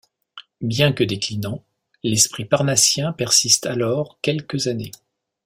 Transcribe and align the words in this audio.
Bien 0.61 0.93
que 0.93 1.03
déclinant, 1.03 1.63
l’esprit 2.01 2.45
parnassien 2.45 3.13
persiste 3.13 3.67
alors 3.67 4.17
quelques 4.23 4.65
années. 4.65 4.89